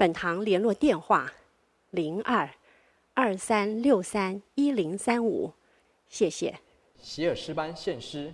[0.00, 1.30] 本堂联络电话：
[1.90, 2.48] 零二
[3.12, 5.52] 二三六三一零三五，
[6.08, 6.58] 谢谢。
[6.96, 8.32] 席尔诗班献诗，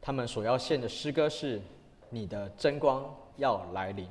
[0.00, 1.58] 他们所要献的诗歌是
[2.10, 4.06] 《你的真光要来临》。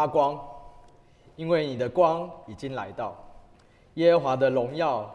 [0.00, 0.42] 发光，
[1.36, 3.14] 因为你的光已经来到，
[3.96, 5.14] 耶和华的荣耀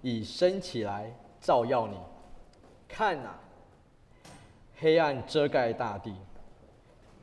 [0.00, 1.98] 已升起来照耀你。
[2.88, 3.38] 看啊，
[4.78, 6.16] 黑暗遮盖大地，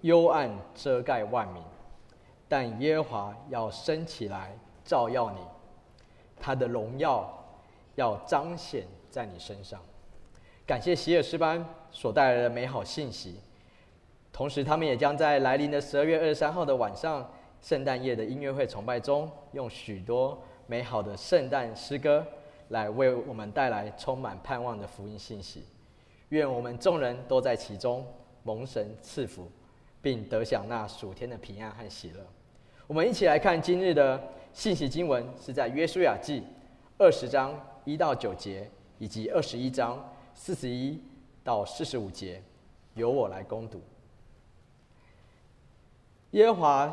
[0.01, 1.63] 幽暗遮盖万民，
[2.47, 4.55] 但耶和华要升起来
[4.85, 5.39] 照耀你，
[6.39, 7.27] 他的荣耀
[7.95, 9.81] 要彰显在你身上。
[10.67, 13.39] 感谢席尔诗班所带来的美好信息。
[14.33, 22.25] 同时，他们也将在来临的十二月二十三号的晚上，圣诞夜的音乐会崇拜中，用许多美好的圣诞诗歌
[22.69, 25.67] 来为我们带来充满盼望的福音信息。
[26.29, 28.03] 愿我们众人都在其中
[28.41, 29.47] 蒙神赐福，
[30.01, 32.19] 并得享那属天的平安和喜乐。
[32.87, 34.19] 我们一起来看今日的
[34.51, 36.41] 信息经文，是在约书亚记
[36.97, 37.53] 二十章
[37.85, 40.03] 一到九节，以及二十一章
[40.33, 40.99] 四十一
[41.43, 42.41] 到四十五节，
[42.95, 43.79] 由我来攻读。
[46.33, 46.91] 耶和华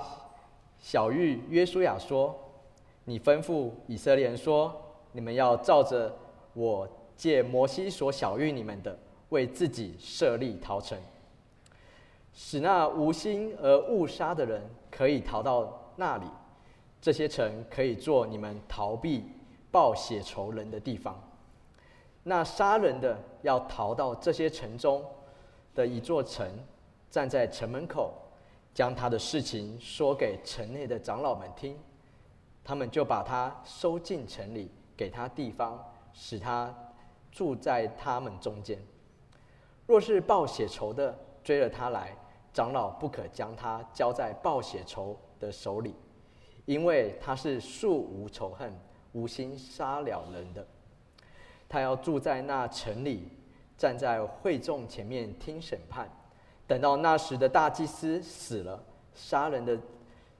[0.79, 2.39] 晓諭约书亚说
[3.05, 4.71] ：“你吩咐以色列人说，
[5.13, 6.15] 你们要照着
[6.53, 8.99] 我借摩西所晓諭你们的，
[9.31, 10.99] 为自己设立逃城，
[12.35, 14.61] 使那无心而误杀的人
[14.91, 16.27] 可以逃到那里，
[17.01, 19.25] 这些城可以做你们逃避
[19.71, 21.19] 报血仇人的地方。
[22.25, 25.03] 那杀人的要逃到这些城中
[25.75, 26.47] 的一座城，
[27.11, 28.13] 站在城门口，
[28.73, 31.79] 将他的事情说给城内的长老们听，
[32.63, 35.83] 他们就把他收进城里，给他地方，
[36.13, 36.75] 使他
[37.31, 38.79] 住在他们中间。
[39.87, 42.17] 若是报血仇的追了他来，
[42.53, 45.95] 长老不可将他交在报血仇的手里。
[46.67, 48.73] 因为他是素无仇恨、
[49.13, 50.65] 无心杀了人的，
[51.69, 53.29] 他要住在那城里，
[53.77, 56.09] 站在会众前面听审判。
[56.71, 58.81] 等到那时的大祭司死了，
[59.13, 59.77] 杀人的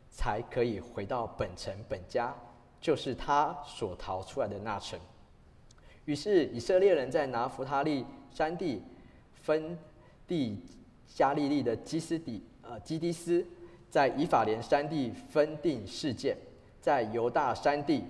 [0.09, 2.33] 才可以回到本城本家，
[2.81, 4.97] 就是他所逃出来的那城。
[6.05, 8.81] 于是以色列人在拿弗他利山地
[9.43, 9.77] 分
[10.29, 10.65] 地
[11.09, 13.45] 加利利的基斯底呃基迪斯。
[13.89, 16.37] 在以法莲山地分定事件，
[16.81, 18.05] 在犹大山地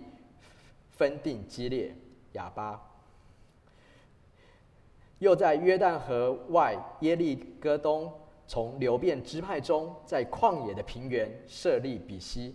[0.91, 1.97] 分定基列、
[2.33, 2.79] 亚巴，
[5.21, 8.13] 又在约旦河外耶利哥东，
[8.47, 12.53] 从流便支派中，在旷野的平原设立比西；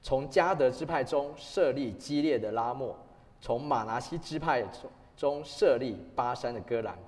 [0.00, 2.96] 从迦得支派中设立激烈的拉末；
[3.40, 4.64] 从玛拿西支派
[5.14, 6.98] 中设立巴珊的戈兰。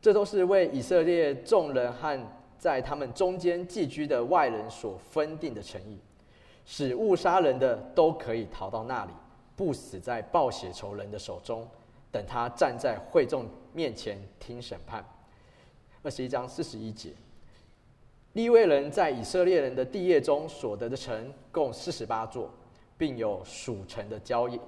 [0.00, 2.18] 这都是为以色列众人和。
[2.62, 5.98] 在他们中间寄居的外人所分定的城邑，
[6.64, 9.10] 使误杀人的都可以逃到那里，
[9.56, 11.66] 不死在报血仇人的手中，
[12.12, 15.04] 等他站在会众面前听审判。
[16.02, 17.12] 二十一章四十一节，
[18.32, 22.50] 利未人在以色列人的地业中所得的城共四十八座，
[22.98, 24.58] 并有属城的郊野。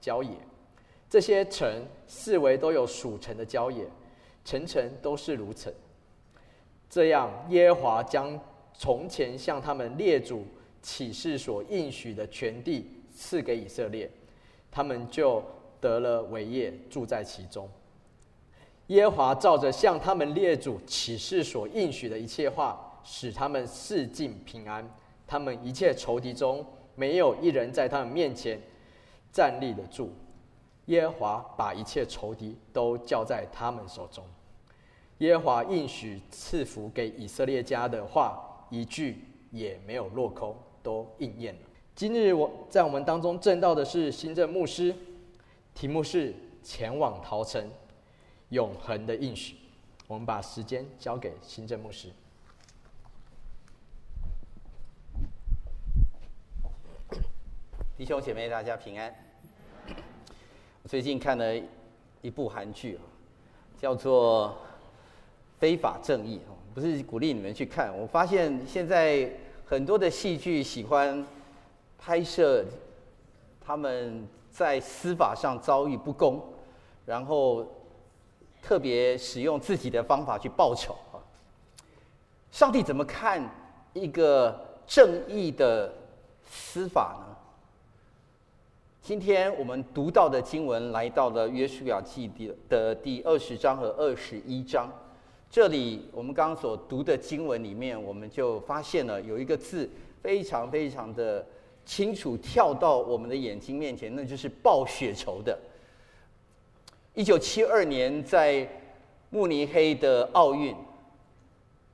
[0.00, 0.30] 郊野，
[1.08, 1.68] 这些城
[2.06, 3.86] 四围都有属城的郊野，
[4.44, 5.74] 层层都是如此。
[6.88, 8.40] 这样，耶和华将
[8.72, 10.44] 从前向他们列祖
[10.82, 14.10] 起誓所应许的全地赐给以色列，
[14.70, 15.44] 他们就
[15.80, 17.68] 得了为业，住在其中。
[18.90, 24.84] 耶和华照着向他们列祖起誓所应许的一切话，使他们四境平安，
[25.28, 26.66] 他们一切仇敌中
[26.96, 28.60] 没有一人在他们面前
[29.32, 30.12] 站立得住。
[30.86, 34.24] 耶和华把一切仇敌都交在他们手中。
[35.18, 41.60] 耶和华应许赐福给以色列家的话，一句也没有落空，都应验了。
[41.94, 44.92] 今日我在我们当中证道的是新正牧师，
[45.74, 47.70] 题目是前往逃城，
[48.50, 49.56] 永恒的应许。
[50.06, 52.12] 我们把时间交给新正牧师。
[57.96, 59.12] 弟兄姐妹，大家平安。
[60.84, 61.56] 最近看了
[62.22, 63.00] 一部韩剧，
[63.78, 64.56] 叫做。
[65.60, 67.94] 非法正义哦，不是鼓励你们去看。
[67.94, 69.30] 我发现现在
[69.66, 71.22] 很多的戏剧喜欢
[71.98, 72.64] 拍摄
[73.60, 76.42] 他们在司法上遭遇不公，
[77.04, 77.66] 然后
[78.62, 81.18] 特别使用自己的方法去报仇啊。
[82.50, 83.42] 上帝怎么看
[83.92, 85.92] 一个正义的
[86.48, 87.36] 司法呢？
[89.02, 94.92] 今天我们读到的经文来到了约书亚记的的第二十章和二十一章。
[95.50, 99.88] 这里我们刚刚所读的经文里面，我们就发现了有一个字
[100.22, 101.44] 非常非常的
[101.84, 105.58] 清楚跳到我们的眼睛面前，那就是报血仇的。
[107.14, 108.68] 一九七二年在
[109.30, 110.74] 慕尼黑的奥运，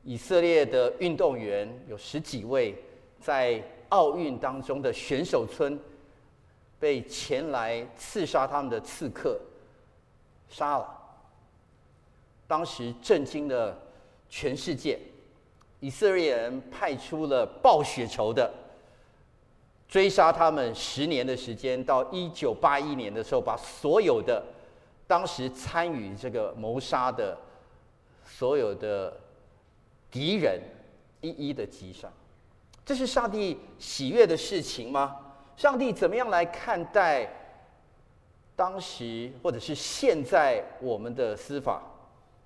[0.04, 2.74] 以色列的运动员有十几位
[3.18, 5.78] 在奥运当中的选手村
[6.78, 9.40] 被前来刺杀他们的刺客
[10.50, 10.86] 杀了。
[12.46, 13.76] 当时震惊了
[14.28, 14.98] 全世界，
[15.80, 18.52] 以色列人派出了报血仇的，
[19.88, 24.44] 追杀他们十年的时间，到一九八一年的时候，把所有的
[25.06, 27.38] 当时参与这个谋杀的
[28.24, 29.16] 所有的
[30.10, 30.60] 敌人
[31.20, 32.08] 一一的击杀。
[32.84, 35.16] 这是上帝喜悦的事情吗？
[35.56, 37.28] 上帝怎么样来看待
[38.54, 41.82] 当时或者是现在我们的司法？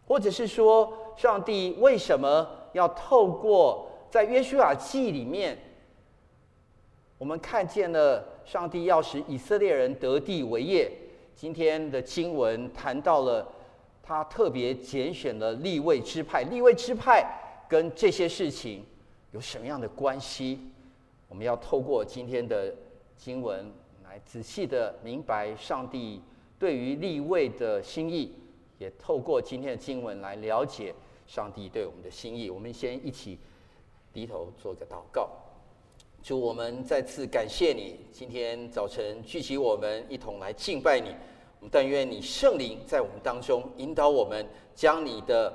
[0.07, 5.57] 或者是说，上帝为什么要透过在约书亚记里面，
[7.17, 10.91] 我们看见了上帝要使以色列人得地为业。
[11.41, 13.51] 今天的经文谈到了
[14.03, 17.27] 他特别拣选了立位支派，立位支派
[17.67, 18.85] 跟这些事情
[19.33, 20.61] 有什么样的关系？
[21.31, 22.75] 我们要透过今天的
[23.17, 23.73] 经文
[24.05, 26.21] 来仔细的明白上帝
[26.59, 28.35] 对于立位的心意。
[28.77, 30.95] 也透过今天的经文来了解
[31.27, 32.51] 上帝对我们的心意。
[32.51, 33.39] 我们先一起
[34.13, 35.31] 低头做个祷告。
[36.23, 41.15] 主，我们再次感谢你，今天早晨聚集我们一同来敬拜你。
[41.69, 45.53] 但愿你圣灵在我们当中引导我们，将你的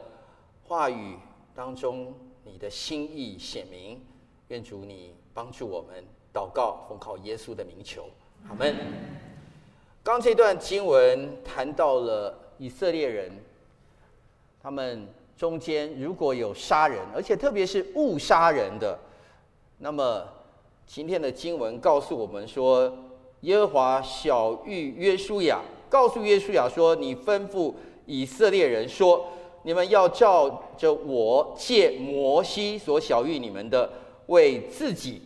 [0.64, 1.18] 话语
[1.54, 4.04] 当中你的心意显明。
[4.50, 8.10] 愿主你帮助我们，祷告奉靠耶稣的名求，
[8.50, 8.76] 阿门。
[10.04, 13.32] 刚这段经文谈到了以色列人，
[14.62, 15.08] 他们
[15.38, 19.00] 中间如果有杀人，而且特别是误杀人的，
[19.78, 20.28] 那么。
[20.88, 22.96] 今天的经文告诉我们说，
[23.42, 25.60] 耶和华晓諭约书亚，
[25.96, 27.74] 告诉约书亚说：“你吩咐
[28.06, 29.26] 以色列人说，
[29.64, 33.90] 你们要照着我借摩西所晓諭你们的，
[34.26, 35.22] 为自己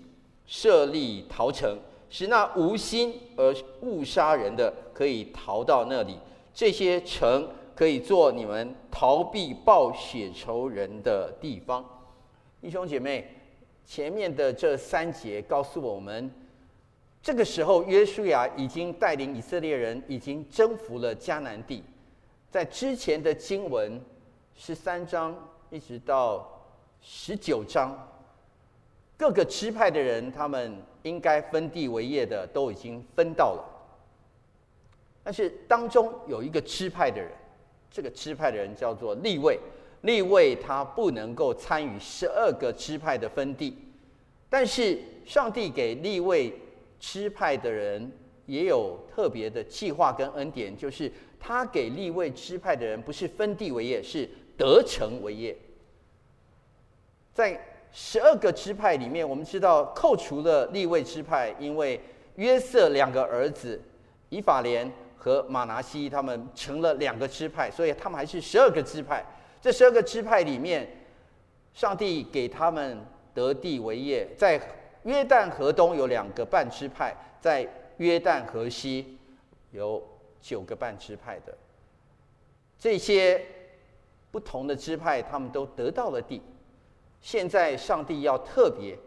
[0.46, 1.76] 设立逃城，
[2.08, 6.20] 使那无心而误杀人的可以逃到那里。
[6.54, 11.84] 这些城可以做你们逃避报血仇人的地方。”
[12.62, 13.28] 弟兄姐妹。
[13.88, 16.32] 前面的这三节告诉我们，
[17.22, 21.84] 这个时候约书亚已经带领以色列人已经征服了迦南地。
[22.50, 24.02] 在之前的经文
[24.56, 25.36] 十三章
[25.70, 26.48] 一直到
[27.02, 27.96] 十九章，
[29.18, 33.64] 各个支派的人他们应该分地为业的都已经分到了，
[35.24, 37.32] 但是当中有一个支派的人，
[37.92, 39.60] 这个支派的人叫做利未。
[40.02, 43.78] 利未他不能够参与十二个支派的分地，
[44.50, 46.54] 但是上帝给利未
[47.00, 48.12] 支派的人
[48.46, 55.56] 也有特别的计划跟恩典，就是他给立位支派的人不是分地为业，是得成为业。
[57.34, 57.60] 在
[57.92, 62.00] 十二个支派里面，我们知道扣除了立位支派，因为
[62.36, 63.82] 约瑟两个儿子
[64.30, 69.26] 以法莲和马拿西他们成了两个支派，所以他们还是十二个支派。
[69.62, 70.88] 这十二个支派里面，
[71.74, 73.00] 上帝给他们
[73.34, 74.60] 得地为业，在
[75.04, 79.18] 约旦河东有两个半支派，在约旦河西
[79.72, 80.02] 有
[80.42, 81.58] 九个半支派的。
[82.78, 83.44] 这些
[84.32, 86.42] 不同的支派，他们都得到了地。
[87.22, 88.98] 现在上帝要特别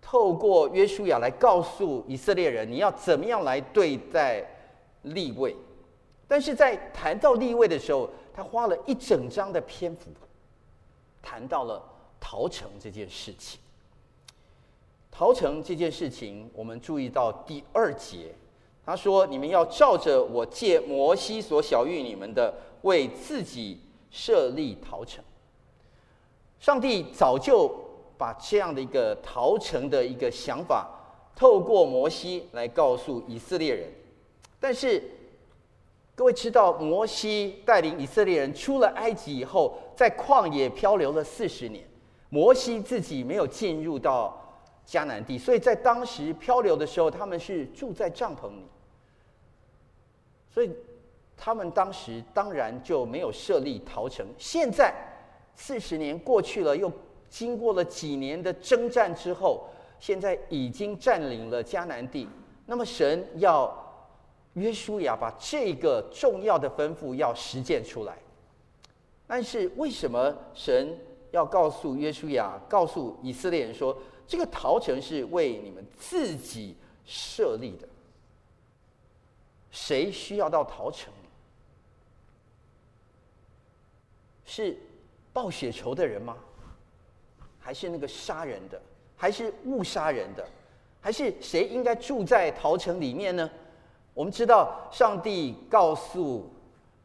[0.00, 4.42] 透过约书亚来告诉以色列人，你要怎么样来对待
[5.02, 5.54] 立位。
[6.26, 10.10] 但是在谈到立位的时候，他花了一整章的篇幅，
[11.20, 11.82] 谈到了
[12.20, 13.60] 逃城这件事情。
[15.18, 18.32] 逃城这件事情，我们注意到第二节，
[18.86, 23.80] 他说：“你们要照着我借摩西所晓諭你们的，为自己
[24.12, 25.24] 设立逃城。”
[26.60, 27.68] 上帝早就
[28.16, 30.88] 把这样的一个逃城的一个想法，
[31.34, 33.92] 透过摩西来告诉以色列人，
[34.60, 35.02] 但是。
[36.14, 41.84] 各位知道，摩西带领以色列人出了埃及以后，在旷野漂流了四十年。
[42.28, 44.47] 摩西自己没有进入到
[44.88, 48.66] 迦南地，所以在当时漂流的时候，他们是住在帐篷里。
[50.50, 50.74] 所以
[51.36, 54.26] 他们当时当然就没有设立逃城。
[54.38, 54.94] 现在
[55.54, 56.90] 四十年过去了，又
[57.28, 59.68] 经过了几年的征战之后，
[60.00, 62.26] 现在已经占领了迦南地。
[62.64, 63.84] 那么神要。
[64.54, 68.18] 约书亚把这个重要的吩咐要实践出来，
[69.24, 70.98] 但是为什么神
[71.30, 73.96] 要告诉约书亚、告诉以色列人说，
[74.28, 77.88] 这个陶城是为你们自己设立的？
[79.70, 81.10] 谁需要到陶城？
[84.44, 84.76] 是
[85.32, 86.36] 报血仇的人吗？
[87.58, 88.80] 还是那个杀人的？
[89.16, 90.46] 还是误杀人的？
[91.00, 93.50] 还是谁应该住在陶城里面呢？
[94.12, 96.50] 我们知道，上帝告诉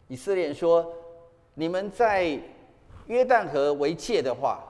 [0.10, 0.92] 以色列人说
[1.54, 2.40] ：“你们在
[3.06, 4.62] 约旦河为界的话，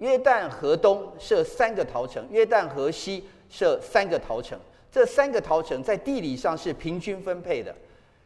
[0.00, 4.58] 约旦河东设三个逃城，约旦河西设三个逃城。
[4.92, 7.74] 这三个逃城在地理上是平均分配的，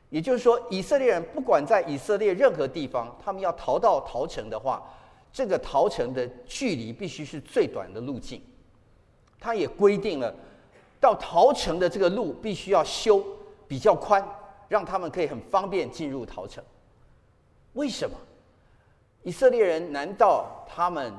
[0.09, 4.83] 也就是说，以色列人不管在以色列任何地方，他们要逃到逃城的话，
[5.31, 8.43] 这个逃城的距离必须是最短的路径。
[9.39, 10.35] 他也规定了，
[10.99, 13.23] 到逃城的这个路必须要修。”
[13.67, 14.23] 比较宽，
[14.69, 16.63] 让他们可以很方便进入逃城。
[17.73, 18.15] 为什么？
[19.23, 21.11] 以色列人难道他们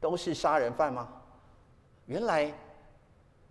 [0.00, 1.08] 都是杀人犯吗？
[2.06, 2.52] 原来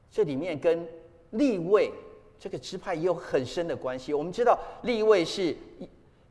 [0.09, 0.87] 这里面跟
[1.31, 1.91] 利未
[2.39, 4.13] 这个支派也有很深的关系。
[4.13, 5.55] 我们知道利未是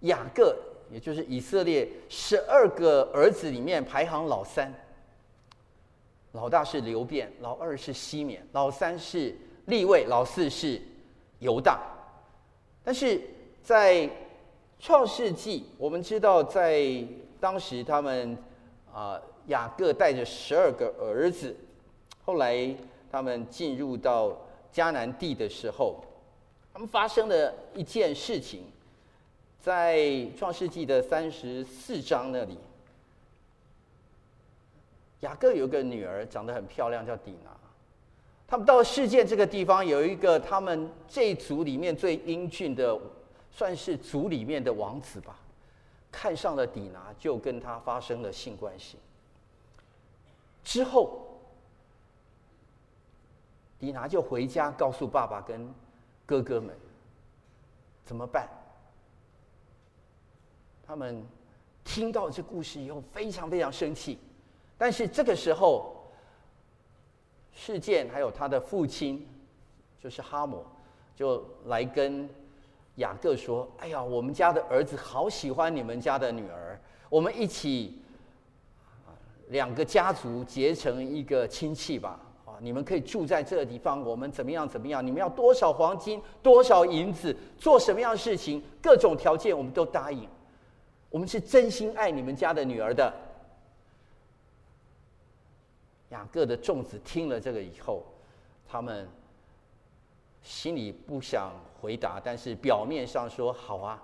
[0.01, 0.57] 雅各，
[0.91, 4.73] 也就是以色列十二个儿子里面排行老三，
[6.33, 10.81] 老大是流便，老二是西缅，老三是利未，老四是
[11.41, 11.81] 犹大，
[12.83, 13.21] 但是
[13.63, 14.09] 在
[14.79, 17.05] 创世纪，我们知道在
[17.41, 18.37] 当时他们
[18.93, 21.55] 啊，雅各带着十二个儿子，
[22.25, 22.75] 后来
[23.11, 24.37] 他们进入到
[24.73, 26.03] 迦南地的时候，
[26.73, 28.63] 他们发生了一件事情，
[29.61, 32.59] 在创世纪的三十四章那里，
[35.21, 37.51] 雅各有个女儿，长得很漂亮，叫底拿。
[38.47, 42.99] 他们到世界这个地方，有一个他们这一族里面最英俊的，
[43.51, 45.39] 算是族里面的王子吧，
[46.13, 48.99] 看上了底拿，就跟他发生了性关系。
[50.65, 51.39] 之后，
[53.79, 55.73] 迪拿就回家告诉爸爸跟
[56.27, 56.75] 哥哥们，
[58.05, 58.49] 怎么办？
[60.85, 61.25] 他们
[61.85, 64.19] 听到这故事以后，非常非常生气，
[64.77, 65.93] 但是这个时候。
[67.57, 69.25] 事件还有他的父亲，
[70.01, 70.67] 就是哈姆，
[71.15, 72.29] 就来跟
[72.97, 76.77] 雅各说：“哎呀，我们家的儿子好喜欢你们家的女儿，
[77.09, 78.03] 我们一起，
[79.55, 82.19] 两个家族结成一个亲戚吧。
[82.45, 85.07] 啊，你们可以住在这个地方，我们怎么样怎么样？
[85.07, 90.29] 你们要多少黄金，多少银子，做什么样的事情，各种条件我们都答应。
[91.09, 93.15] 我们是真心爱你们家的女儿的。”
[96.11, 98.03] 雅各的众子听了这个以后，
[98.67, 99.09] 他们
[100.43, 104.03] 心里不想回答，但是表面上说好啊。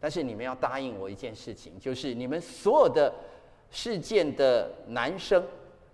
[0.00, 3.12] 但是你们要答应我一件事情，就是你们所有的
[3.70, 5.44] 事件的男生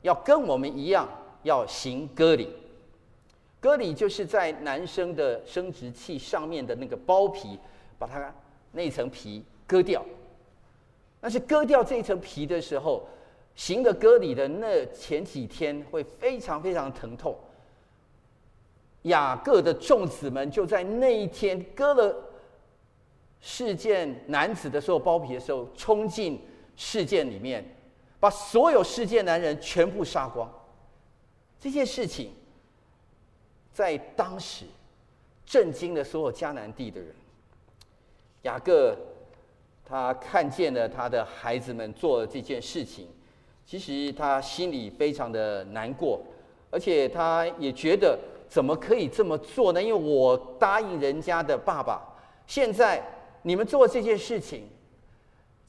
[0.02, 1.09] 要跟我们一样，
[1.43, 2.49] 要行割礼。
[3.61, 7.59] 割礼就是在男生的生殖器上面的那个包皮，
[7.99, 8.33] 把它
[8.73, 10.04] 那层皮割掉。
[11.21, 13.09] 但是割掉这一层皮的时候，
[13.54, 17.35] 行的割礼的那前几天会非常非常疼痛。
[19.02, 22.14] 雅各的众子们就在那一天割了
[23.40, 26.38] 事件男子的所有包皮的时候，冲进
[26.76, 27.64] 事件里面，
[28.19, 30.50] 把所有世界男人全部杀光。
[31.61, 32.33] 这件事情
[33.73, 34.64] 在当时
[35.47, 37.14] 震惊了所有迦南地的人。
[38.43, 38.97] 雅各
[39.84, 43.08] 他看见了他的孩子们做了这件事情。
[43.67, 46.21] 其实他心里非常的难过，
[46.71, 49.82] 而且他也觉得怎么可以这么做呢？
[49.82, 52.02] 因为我答应人家的爸爸，
[52.47, 53.02] 现在
[53.41, 54.69] 你们做这件事情，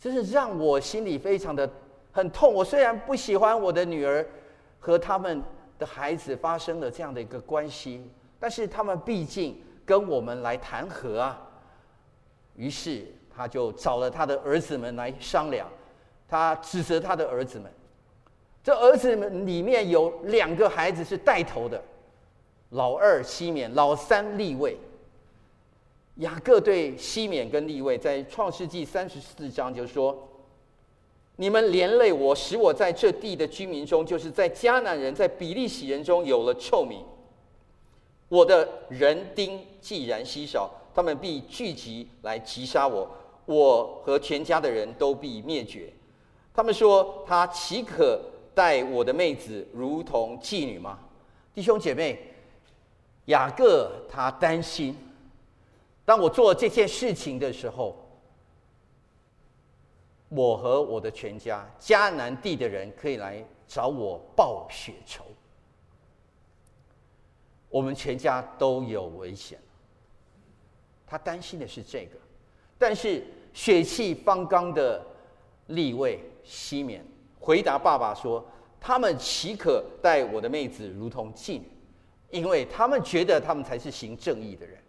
[0.06, 1.68] 真是让我心里非常的
[2.12, 2.54] 很痛。
[2.54, 4.24] 我虽然不喜欢我的女儿
[4.80, 5.42] 和他们
[5.80, 8.08] 的孩子发生了这样的一个关系，
[8.40, 11.42] 但是他们毕竟跟我们来谈和啊。
[12.56, 13.04] 于是
[13.36, 15.68] 他就找了他的儿子们来商量，
[16.30, 17.72] 他指责他的儿子们。
[18.64, 21.84] 这儿子们里面有两个孩子是带头的，
[22.70, 24.78] 老二西缅，老三立位。
[26.16, 30.28] 雅各对西缅跟利未在创世纪三十四章就说
[31.38, 37.04] ：“你们连累我，使我在这地的居民中，就是在迦南人、在比利洗人中有了臭名。
[38.30, 43.10] 我的人丁既然稀少，他们必聚集来击杀我，
[43.46, 45.92] 我和全家的人都必灭绝。
[46.54, 48.20] 他们说他岂可？”
[48.56, 50.98] 待我的妹子如同妓女吗？
[51.54, 52.18] 弟兄姐妹，
[53.26, 54.96] 雅各他担心，
[56.06, 57.98] 当我做这件事情的时候，
[60.30, 65.26] 我和我的全家迦南地的人可以来找我报血仇，
[67.70, 69.60] 我们全家都有危险。
[71.08, 72.18] 他担心的是这个，
[72.78, 75.04] 但是血气方刚的
[75.68, 77.04] 立位西缅。
[77.40, 78.44] 回答爸爸说
[78.80, 81.72] ：“他们岂可待我的妹子如同妓女？
[82.30, 84.80] 因为他们觉得他们才是行正义的人。”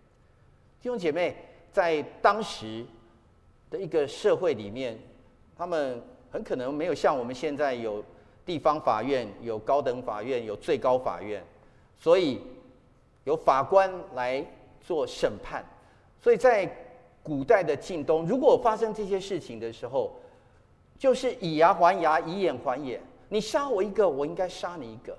[0.80, 1.34] 弟兄姐妹，
[1.72, 2.84] 在当时
[3.70, 4.98] 的一个社会里面，
[5.56, 8.04] 他们很可能没有像我们现在有
[8.44, 11.42] 地方法院、有高等法院、有最高法院，
[11.98, 12.40] 所以
[13.24, 14.44] 有法官来
[14.80, 15.64] 做审判。
[16.20, 16.70] 所以在
[17.22, 20.12] 古代的近东，如果发生这些事情的时候，
[20.98, 23.00] 就是以牙还牙，以眼还眼。
[23.28, 25.12] 你杀我一个，我应该杀你一个；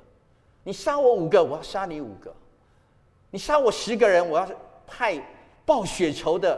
[0.63, 2.31] 你杀我五个，我要杀你五个；
[3.31, 4.49] 你杀我十个人，我要
[4.87, 5.21] 派
[5.67, 6.57] 报血仇的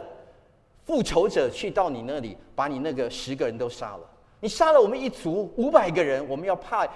[0.86, 4.10] 复仇者去到你那里，把你那个十个人都杀了。
[4.38, 6.88] 你杀了我们一族五百个人，我们要派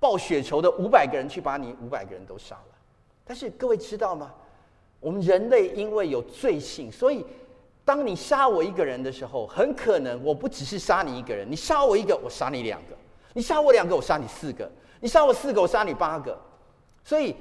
[0.00, 2.74] 报血仇的五百个人去把你五百个人都杀了。
[3.22, 4.32] 但是各位知道吗？
[4.98, 7.22] 我们人类因为有罪性，所以。
[7.84, 12.94] 当你杀我一个人的时候，很可能我不只是杀你一个人，你杀我一个，我杀你两个；
[13.34, 14.64] 你杀我两个，我杀你四个；
[15.00, 16.40] 你杀我四个，我杀你八个。
[17.02, 17.34] 所以，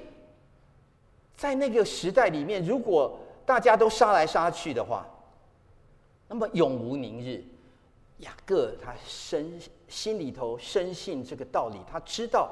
[1.37, 5.05] 在那个时代里面，如果大家都杀来杀去的话，
[6.27, 7.43] 那么永无宁日。
[8.19, 12.51] 雅各他深心里头深信这个道理，他知道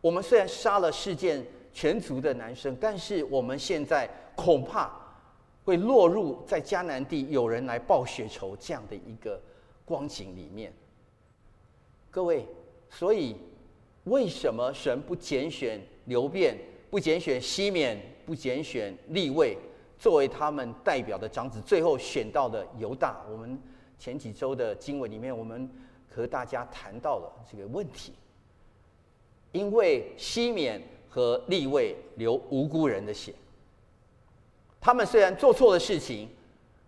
[0.00, 4.92] 我们虽然杀了示剑全族的男生，但是我们现在恐怕
[5.64, 9.40] 会落入在迦南地有人来报血仇这样的一个
[9.84, 10.72] 光景里面。
[12.08, 12.46] 各位，
[12.88, 13.34] 所以
[14.04, 16.56] 为什么神不拣选流便，
[16.90, 19.58] 不拣选西缅，不拣选利未
[20.02, 23.22] 作为他们代表的长子，最后选到的犹大？
[23.30, 23.56] 我们
[24.00, 25.70] 前几周的经文里面，我们
[26.10, 28.12] 和大家谈到了这个问题。
[29.52, 33.32] 因为西缅和利未流无辜人的血，
[34.80, 36.28] 他们虽然做错了事情，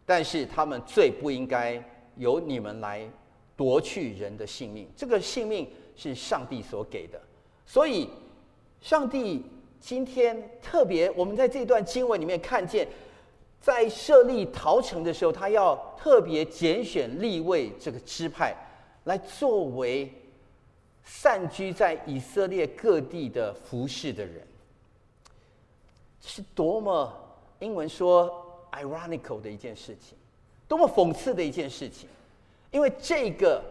[0.04, 1.80] 但是他们最不应该
[2.16, 3.08] 由你们来
[3.56, 4.88] 夺去人的性命。
[4.96, 7.20] 这个性命是上帝所给的，
[7.64, 8.10] 所以
[8.80, 9.44] 上帝
[9.84, 12.88] 今天特别，我们在这段经文里面看见，
[13.60, 18.56] 在设立陶城的时候，他要特别拣选立位这个支派
[19.04, 20.10] 来作为。
[21.06, 24.40] 散居在以色列各地的服侍的人，
[26.18, 27.12] 是多么
[27.58, 30.16] 英文说 ironical 的一件事情，
[30.66, 32.08] 多么讽刺的一件事情。
[32.70, 33.62] 因为这个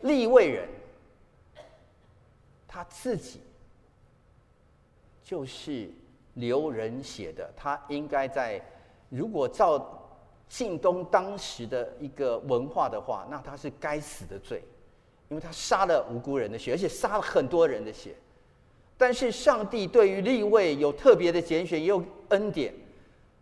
[0.00, 0.68] 立位人，
[2.66, 3.38] 他自己
[5.24, 5.90] 就是
[6.34, 8.60] 流人血的，他应该在
[9.08, 10.00] 如果照
[10.48, 14.62] 近东当时的一个文化的话，那他是该死的罪。
[15.30, 18.14] 因为他杀了无辜人的血，而且杀了很多人的血。
[18.96, 22.72] 但是上帝对于立位有特别的拣选，也有恩典。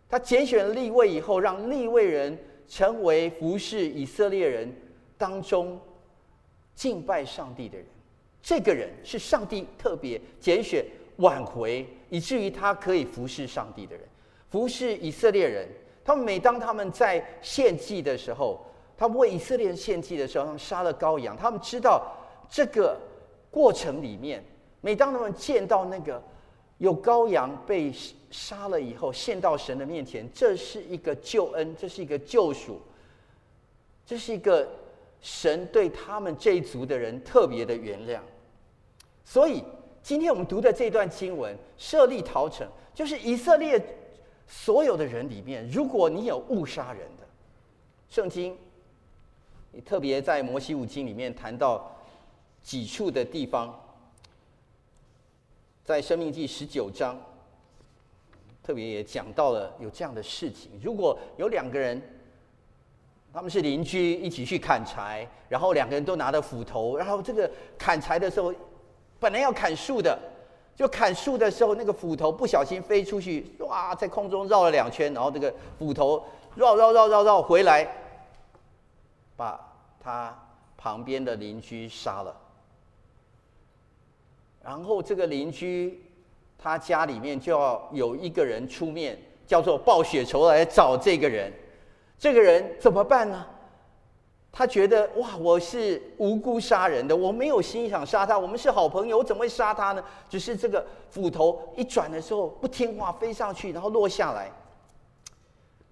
[0.09, 2.35] 他拣选了利未以后，让立位人
[2.69, 4.73] 成为服侍以色列人
[5.17, 5.79] 当中
[6.73, 7.85] 敬拜上帝的人。
[8.41, 10.85] 这个人是上帝特别拣选
[11.17, 14.05] 挽回，以至于他可以服侍上帝的人，
[14.49, 15.67] 服侍以色列人。
[16.05, 18.65] 他们每当他们在献祭的时候，
[18.97, 21.37] 他们为以色列人献祭的时候，他们杀了羔羊。
[21.37, 22.11] 他们知道
[22.49, 22.99] 这个
[23.49, 24.43] 过程里面，
[24.81, 26.21] 每当他们见到那个
[26.77, 27.89] 有羔羊被
[28.29, 32.81] 杀了以后，献到神的面前，这是一个救恩，这是一个救赎，
[34.05, 34.67] 这是一个
[35.21, 38.19] 神对他们这一族的人特别的原谅。
[39.23, 39.63] 所以，
[40.03, 43.81] 今天我们读的这段经文，设立陶城，就是以色列
[44.45, 47.25] 所有的人里面，如果你有误杀人的，
[48.09, 48.55] 圣经。
[49.75, 51.91] 你特别在摩西五经里面谈到
[52.61, 53.73] 几处的地方，
[55.83, 57.19] 在生命记十九章，
[58.61, 61.99] 特别也讲到了有这样的事情：如果有两个人，
[63.33, 68.53] 他们是邻居，一起去砍柴，然后两个人都拿着斧头，然后这个砍柴的时候，
[69.23, 70.19] 本来要砍树的，
[70.75, 76.21] 就砍树的时候，那个斧头不小心飞出去，哇，在空中绕了两圈，然后这个斧头
[76.55, 77.87] 绕绕绕绕绕回来。
[79.35, 79.59] 把
[79.99, 80.37] 他
[80.77, 82.35] 旁边的邻居杀了，
[84.61, 86.03] 然后这个邻居
[86.57, 91.51] 他家里面就要有一个人出面，叫做报血仇来找这个人。
[92.19, 93.45] 这个人怎么办呢？
[94.55, 100.03] 他觉得哇，我是无辜杀人的，我没有心想杀他，我们是好朋友，我怎么会杀他呢？
[100.29, 104.51] 只是这个斧头一转的时候不听话，飞上去然后落下来，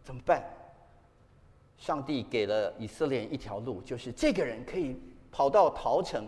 [0.04, 0.44] 怎么办？
[1.80, 4.96] 上帝给了以色列一条路，就是这个人可以
[5.32, 6.24] 跑到逃城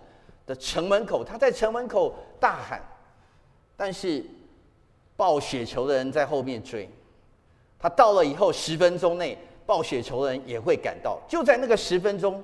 [0.47, 2.81] 的城门口，他在城门口大喊，
[3.77, 4.25] 但是
[5.15, 6.89] 抱雪球的人在后面追。
[7.77, 9.37] 他到了以后，十分钟内
[9.73, 11.19] 报雪仇人也会赶到。
[11.27, 12.43] 就在那个十分钟，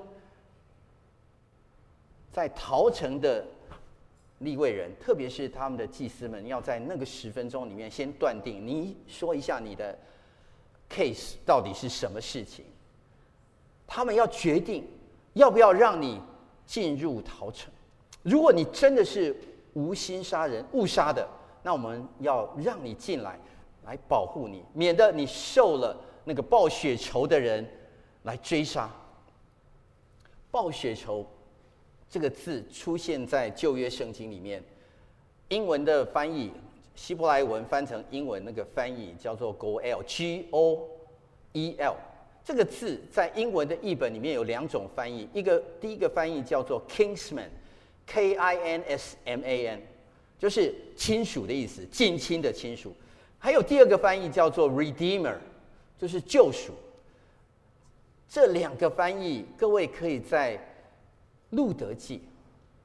[2.31, 3.45] 在逃城的
[4.39, 9.95] 利未人，特别是他们的祭司们，要在那个十分钟里面先断定，你说一下你的
[10.89, 12.65] case 到底是什么事情。
[13.85, 14.83] 他们要决定
[15.33, 16.19] 要不要让你
[16.65, 17.71] 进入逃城。
[18.23, 19.35] 如果你真的是
[19.73, 21.29] 无心杀人、误杀的，
[21.61, 23.39] 那我们要让你进来，
[23.85, 27.63] 来保护你，免得你受了那个报血仇的人
[28.23, 28.91] 来追杀。
[30.51, 31.23] 报血仇
[32.09, 34.61] 这个字出现在旧约圣经里面，
[35.49, 36.51] 英文的翻译，
[36.95, 40.87] 希伯来文翻成英文那个翻译叫做 Goel，G O
[41.53, 41.95] E L。
[42.43, 49.81] 这个字在英文的译本里面有两种翻译，一个第一个翻译叫做 kinsman，K-I-N-S-M-A-N，
[50.39, 52.91] 就是亲属的意思，近亲的亲属。
[53.37, 55.35] 还有第二个翻译叫做 redeemer，
[55.99, 56.73] 就是救赎。
[58.27, 60.59] 这两个翻译，各位可以在
[61.51, 62.23] 路德记，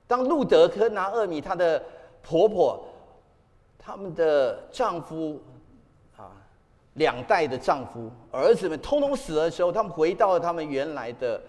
[0.07, 1.83] 当路德跟拿厄米她的
[2.23, 2.85] 婆婆，
[3.79, 5.41] 他们的丈夫
[6.17, 6.33] 啊。
[6.95, 11.43] 两代的丈夫、儿子们通通死的时候，他们回到了他们原来的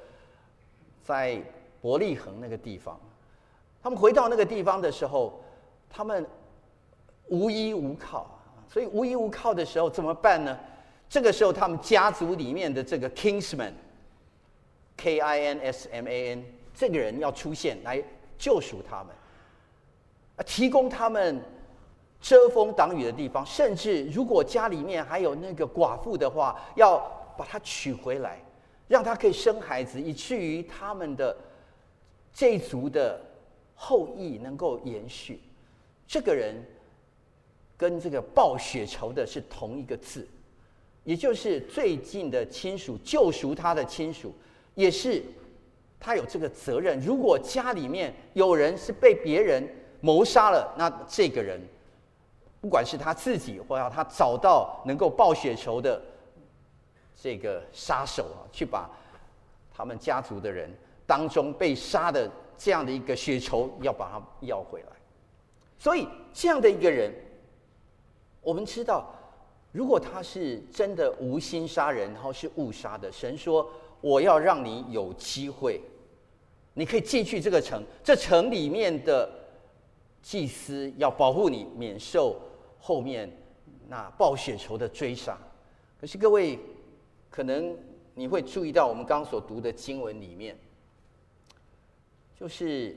[1.04, 1.40] 在
[1.82, 3.00] 伯利恒那个地方。
[3.84, 5.40] 他们回到那个地方的时候，
[5.88, 6.26] 他们
[7.28, 8.26] 无依无靠。
[8.68, 10.58] 所以无依无靠的时候怎么办呢？
[11.10, 18.04] 这个时候，他们家族里面的这个 Kinsman，K I N S M A N，这个人要出现来
[18.38, 19.16] 救赎他们，
[20.36, 21.42] 啊，提供他们
[22.20, 26.98] 遮风挡雨的地方，甚至如果家里面还有那个寡妇的话，要
[27.38, 28.44] 把她娶回来，
[28.88, 31.38] 让她可以生孩子，以至于他们的
[32.34, 33.22] 这一族的
[33.76, 35.40] 后裔能够延续。
[36.08, 36.56] 这个人。
[37.78, 40.26] 跟这个报血仇的是同一个字，
[41.06, 44.36] 也就是最近的亲属救赎他的亲属，
[44.74, 45.24] 也是
[45.98, 47.00] 他有这个责任。
[47.00, 49.66] 如果家里面有人是被别人
[50.02, 51.62] 谋杀了，那这个人
[52.60, 56.02] 不管是他自己，或要他找到能够报血仇的
[57.16, 58.90] 这个杀手啊，去把
[59.74, 60.70] 他们家族的人
[61.08, 64.88] 当中被杀的这样的一个血仇要把他要回来。
[65.80, 67.14] 所以这样的一个人。
[68.42, 69.12] 我们知道，
[69.76, 75.82] 如果他是真的无心杀人，然后是误杀的，神说：“我要让你有机会，
[76.74, 79.30] 你可以进去这个城，这城里面的
[80.22, 82.40] 祭司要保护你，免受
[82.80, 83.30] 后面
[83.90, 85.38] 那报血仇的追杀。”
[86.00, 86.58] 可是各位，
[87.30, 87.78] 可能
[88.14, 90.58] 你会注意到，我们刚刚所读的经文里面，
[92.40, 92.96] 就是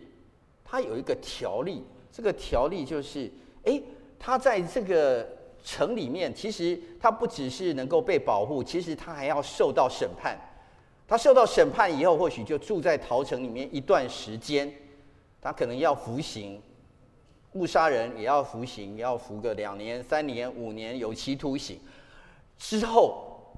[0.64, 3.28] 他有一个条例，这个条例就是，
[3.64, 3.82] 哎，
[4.16, 5.36] 他在这个。
[5.62, 10.38] 城里面其实他不只是能够被保护，其实他还要受到审判。
[11.06, 14.72] 他受到审判以后，或许就住在陶城里面一段时间。
[15.40, 16.60] 他可能要服刑，
[17.52, 21.78] 误杀人也要服刑，也要服个两年、三年、五年有期徒刑。
[22.58, 23.54] 之后，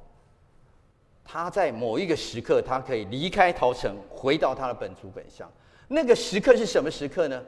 [1.24, 5.50] 他在某一个时刻，他可以离开陶城，回到他的本族本乡。
[5.88, 7.42] 那个时刻是什么时刻呢？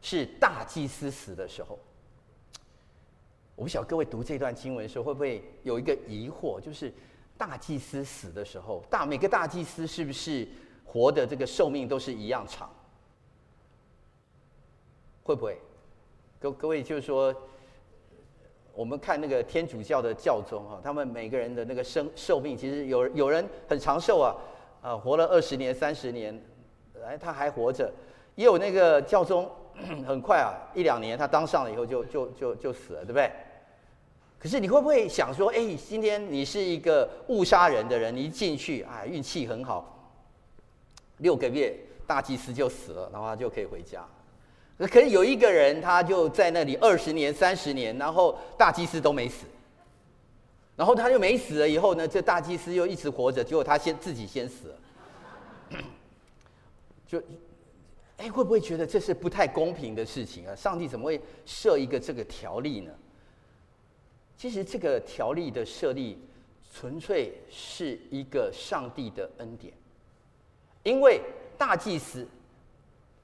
[0.00, 1.78] 是大祭司死的时候。
[3.56, 6.92] 我不晓得各位读这段经文的时候会不会有一个疑惑，就是
[7.38, 10.46] 大祭司死的时候，大每个大祭司是不是
[10.84, 12.68] 活的这个寿命都是一样长？
[15.22, 15.56] 会不会？
[16.40, 17.32] 各各位就是说，
[18.74, 24.36] 我们看那个天主教的教宗哈，他们每个人的那个生寿命，其实有有人很长寿啊，
[24.82, 26.38] 啊，活了二十年、三十年，
[27.04, 27.88] 哎，他还活着；
[28.34, 29.48] 也有那个教宗。
[30.06, 33.28] 很快啊，一两年他当上了以后就就就就死了，对不对？
[34.44, 40.12] 可是你会不会想说，哎，今天你是一个误杀人的人，你一进去啊，运气很好，
[41.16, 41.74] 六个月
[42.06, 44.06] 大祭司就死了，然后他就可以回家。
[44.76, 49.46] 可是有一个人，他就在那里二十年、三十年，然后大祭司都没死，
[50.76, 55.78] 然后他就没死了以后呢，这大祭司又一直活着，结果他先自己先死了，
[57.06, 57.22] 就。
[58.18, 60.54] 哎，会不会觉得这是不太公平的事情啊？
[60.54, 62.92] 上帝怎么会设一个这个条例呢？
[64.36, 66.18] 其实这个条例的设立，
[66.72, 69.72] 纯粹是一个上帝的恩典。
[70.82, 71.20] 因为
[71.56, 72.26] 大祭司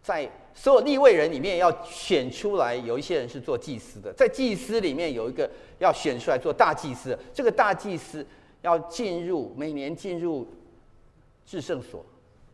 [0.03, 7.18] 在所有立位人里面要选出来，有一些人是做祭司的，在祭司里面有一个要选出来做大祭司。
[7.35, 8.27] 这个大祭司
[8.62, 10.49] 要进入每年进入
[11.44, 12.05] 至圣所，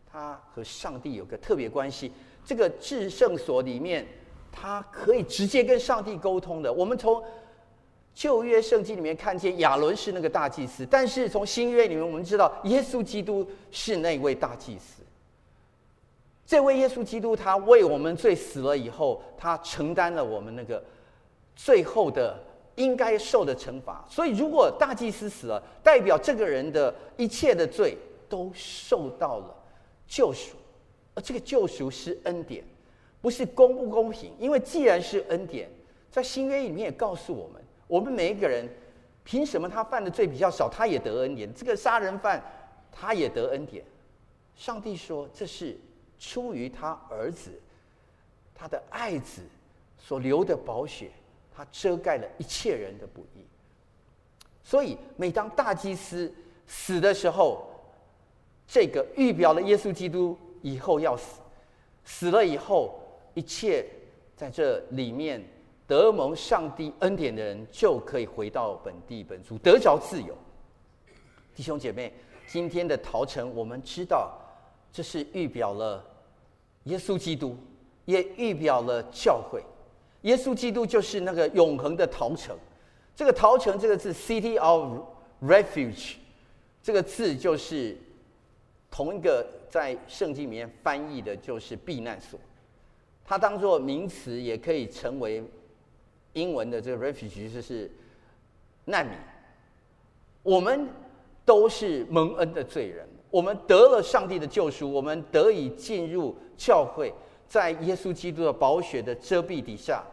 [0.05, 2.11] 他和上帝有个特别关系。
[2.43, 4.05] 这个至圣所里面，
[4.51, 6.71] 他可以直接跟上帝沟通的。
[6.71, 7.23] 我们从
[8.17, 15.03] 旧约圣经里面看见亚伦是那个大祭司，但是从新约里面我们知道耶稣基督是那位大祭司。
[16.43, 20.83] 这位耶稣基督他为我们罪死了以后，他承担了我们那个
[21.55, 24.03] 最后的应该受的惩罚。
[24.09, 27.95] 所以，如果大祭司死了，代表这个人的一切的罪
[28.27, 29.55] 都受到了
[30.07, 30.55] 救赎。
[31.13, 32.63] 而这个救赎是恩典，
[33.21, 34.33] 不是公不公平。
[34.39, 35.69] 因为既然是恩典，
[36.09, 38.67] 在新约里面也告诉我们，我们每一个人
[39.23, 41.53] 凭什么他犯的罪比较少，他也得恩典？
[41.53, 42.43] 这个杀人犯
[42.91, 43.83] 他也得恩典。
[44.55, 45.77] 上帝说，这是
[46.19, 47.51] 出于他儿子，
[48.53, 49.41] 他的爱子
[49.97, 51.11] 所流的宝血，
[51.55, 53.45] 他遮盖了一切人的不义。
[54.63, 56.33] 所以，每当大祭司
[56.67, 57.67] 死的时候，
[58.67, 60.37] 这个预表了耶稣基督。
[60.63, 61.39] 以后要死，
[62.03, 62.99] 死了以后，
[63.35, 63.85] 一切
[64.35, 65.41] 在这里面
[65.87, 70.37] 得蒙上帝恩典的人，就可以回到本地本族，得着自由。
[71.55, 72.13] 弟兄姐妹，
[72.45, 74.37] 今天的逃城，我们知道
[74.91, 76.03] 这是预表了
[76.83, 77.57] 耶稣基督，
[78.05, 79.63] 也预表了教会。
[80.21, 82.55] 耶稣基督就是那个永恒的逃城。
[83.15, 85.01] 这个逃城这个字，City of
[85.41, 86.15] Refuge，
[86.83, 87.97] 这个字就是
[88.91, 89.45] 同一个。
[89.69, 92.39] 在圣经里面翻译的就是避难所，
[93.25, 95.43] 它当做名词也可以成为
[96.37, 97.89] 英文的这个 refugee 就是
[98.85, 99.17] 难民。
[100.43, 100.87] 我们
[101.43, 107.11] 都是蒙恩的罪人，我们得了上帝的救赎，我们得以进入教会，
[107.49, 110.03] 在耶稣基督的宝血的遮蔽底下，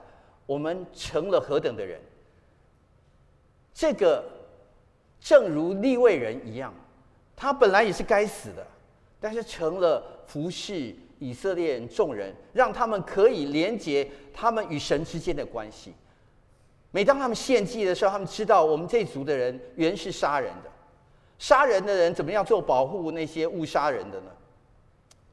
[0.47, 2.01] 我们成了何等的人？
[3.73, 4.25] 这个
[5.21, 6.73] 正如利未人一样，
[7.37, 8.67] 他本来也是该死的，
[9.21, 15.93] 但是成了服侍以色列人众人，让他们可以连接他们与神之间的关系。
[16.95, 20.71] 每当他们献祭的时候，他们知道我们这族的人原是杀人的，
[21.41, 24.31] 杀人的人怎么样做保护那些误杀人的呢？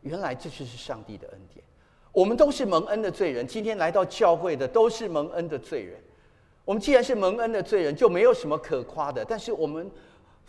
[0.02, 1.64] 原来这就是上帝的恩典。
[2.12, 6.02] 我们都是蒙恩的罪人，今天来到教会的都是蒙恩的罪人。
[6.66, 9.24] 我们既然是蒙恩的罪人，就没有什么可夸的。
[9.24, 9.88] 但是我们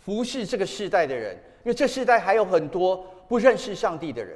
[0.03, 4.35] 服侍这个世代的人，因为这世代还有很多不认识上帝的人，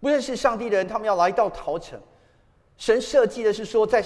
[0.00, 2.00] 不认识上帝的人，他们要来到陶城。
[2.76, 4.00] 神设计的是说，在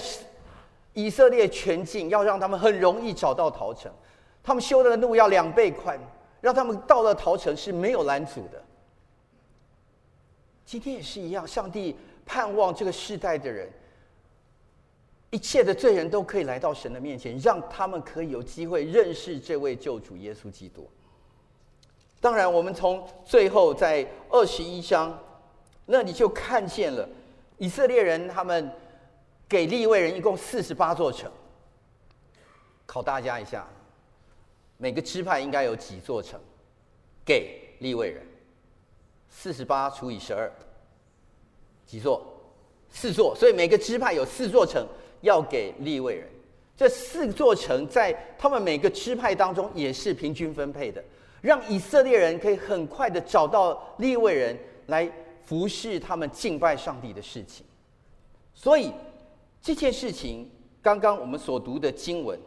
[0.93, 3.91] 以色列全境要让他们很容易找到逃城，
[4.43, 5.97] 他们修的路要两倍宽，
[6.41, 8.61] 让他们到了逃城是没有拦阻的。
[10.65, 13.69] 今天也是一样，上帝盼望这个世代的人，
[15.29, 20.89] 一切的罪人都可以来到神的面前，让他们可以有机会认识这位救主耶稣基督。
[22.19, 25.17] 当然，我们从最后在二十一章
[25.85, 27.07] 那里就看见了
[27.57, 28.69] 以色列人他们。
[29.49, 31.29] 给利未人一共四十八座城，
[32.85, 33.67] 考大家一下，
[34.77, 36.39] 每个支派应该有几座城？
[37.25, 38.23] 给利未人，
[39.27, 40.51] 四十八除以十二，
[41.87, 42.23] 几座？
[42.91, 43.35] 四座。
[43.35, 44.87] 所以每个支派有四座城
[45.21, 46.29] 要给利未人。
[46.77, 51.03] 这四座城在他们每个支派当中也是平均分配的，
[51.41, 54.57] 让以色列人可以很快的找到利未人
[54.87, 55.11] 来
[55.43, 57.65] 服侍他们敬拜上帝的事情。
[58.53, 58.93] 所以。
[59.61, 60.49] 这件事情，
[60.81, 62.39] 刚刚我们所读的经文，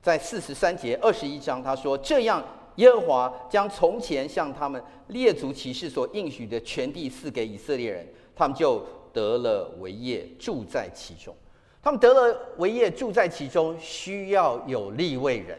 [0.00, 2.42] 在四十三节二十一章，他说：“这样，
[2.76, 11.34] 耶和华将从前向他们列祖起誓所应许的全地赐给以色列人，他们就得了为业，住在其中。
[11.82, 15.58] 他们得了为业，住在其中，需要有立位人，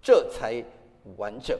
[0.00, 0.62] 这才
[1.16, 1.58] 完整。”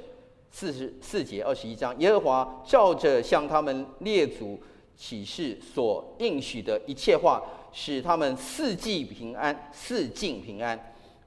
[0.52, 4.56] 四十四节二十一章，耶和华照着向他们列祖
[4.96, 7.42] 起誓所应许的一切话。
[7.74, 10.78] 使他们四季平安，四境平安。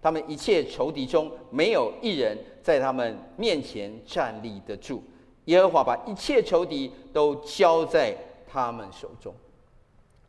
[0.01, 5.03] 他们一切仇敌中没有一人在他们面前站立得住。
[5.45, 8.15] 耶和华把一切仇敌都交在
[8.47, 9.33] 他们手中。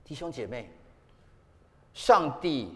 [0.05, 0.69] 弟兄姐妹，
[1.95, 2.69] 上帝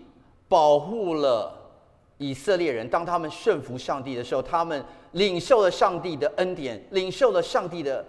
[0.48, 1.72] 保护了
[2.18, 2.88] 以色列人。
[2.88, 8.04] 当他们顺服上帝的时候，他们领受了上帝的恩典，领受了上帝的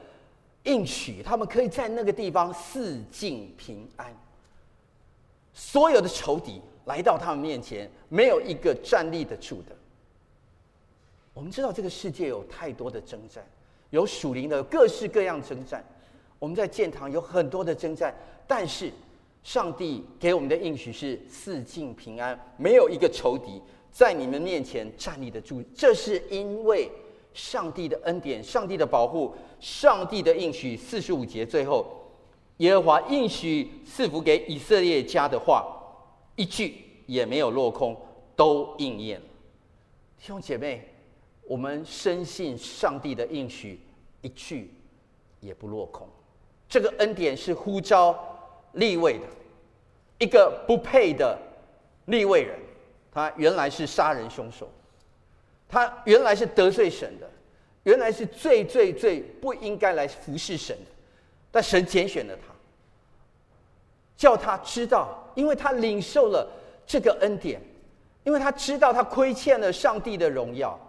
[0.63, 4.13] 应许，他们可以在那个地方四境平安。
[5.53, 9.75] 所有的仇敌来到他们面前，没有一个站立得住的。
[11.33, 13.45] 我们知道这个世界有太多的征战，
[13.91, 15.83] 有属灵的各式各样征战。
[16.39, 18.13] 我们在建堂有很多的征战，
[18.47, 18.91] 但是
[19.43, 23.61] 上帝给我们的应许是四境平安，没有一个仇敌
[23.91, 25.63] 在你们面前站立得住。
[25.75, 26.91] 这是因为
[27.33, 30.75] 上帝的恩典、上帝的保护、上帝的应许。
[30.75, 32.02] 四十五节最后。
[32.57, 35.65] 耶和华应许赐福给以色列家的话，
[36.35, 37.99] 一句也没有落空，
[38.35, 39.25] 都应验了。
[40.17, 40.87] 弟兄姐妹，
[41.45, 43.79] 我们深信上帝的应许，
[44.21, 44.73] 一句
[45.39, 46.07] 也不落空。
[46.69, 48.17] 这个恩典是呼召
[48.73, 49.25] 立位的，
[50.19, 51.37] 一个不配的
[52.05, 52.57] 立位人，
[53.11, 54.69] 他原来是杀人凶手，
[55.67, 57.29] 他原来是得罪神的，
[57.83, 60.91] 原来是最最最不应该来服侍神的。
[61.53, 62.51] 但神拣选了他，
[64.17, 66.51] 叫他知道，因为他领受了
[66.87, 67.61] 这个恩典，
[68.23, 70.79] 因为他知道他亏欠了上帝的荣耀，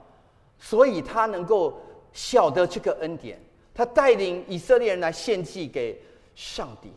[0.58, 1.78] 所以他能够
[2.14, 3.38] 晓得这个恩典。
[3.74, 6.00] 他带领以色列人来献祭给
[6.34, 6.90] 上帝。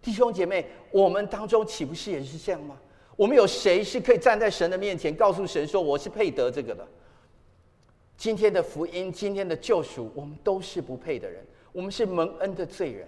[0.00, 2.78] 弟兄姐妹，我们当中岂不是也是这样吗？
[3.16, 6.86] 我们有谁是可以站在神的面前，告诉神说我是配得这个的？
[8.16, 11.44] 今天的福音，今天的救赎，我们都是不配的人。
[11.70, 13.06] 我们是蒙恩的罪人，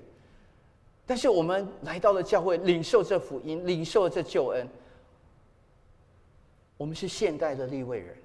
[1.11, 4.65] 但是我们来到了教会，领受这福音，领受这救恩。
[6.77, 8.17] 我们是现代的立位人，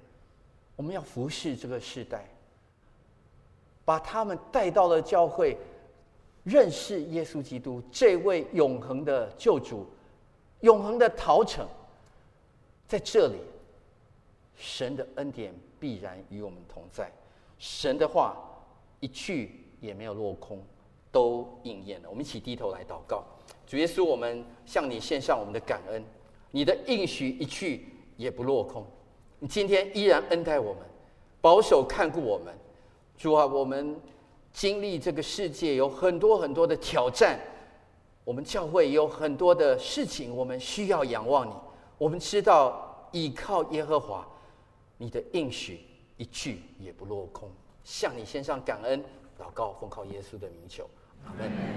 [0.76, 2.24] 我们要服侍这个世代，
[3.84, 5.58] 把他们带到了教会，
[6.44, 9.84] 认识耶稣基督这位永恒的救主，
[10.60, 11.66] 永恒的陶城。
[12.86, 13.38] 在这里，
[14.54, 17.10] 神的恩典必然与我们同在，
[17.58, 18.36] 神的话
[19.00, 19.60] 一句。
[19.78, 20.58] 也没有落空，
[21.16, 22.10] 都应验了。
[22.10, 23.24] 我们一起低头来祷告，
[23.66, 26.04] 主耶稣，我们向你献上我们的感恩。
[26.50, 27.88] 你的应许一去
[28.18, 28.86] 也不落空。
[29.38, 30.82] 你今天依然恩待我们，
[31.40, 32.54] 保守看顾我们。
[33.16, 33.98] 主啊，我们
[34.52, 37.40] 经历这个世界有很多很多的挑战，
[38.22, 41.52] 我们教会有很多的事情，我们需要仰望你。
[41.96, 44.28] 我们知道倚靠耶和华，
[44.98, 45.80] 你的应许
[46.18, 47.48] 一句也不落空。
[47.84, 49.02] 向你献上感恩，
[49.38, 50.86] 祷告，奉靠耶稣的名求，
[51.26, 51.76] 阿门。